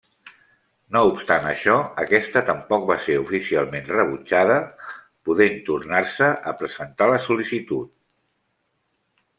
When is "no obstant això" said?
0.95-1.75